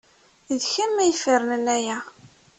[0.59, 1.97] D kemm ay ifernen aya.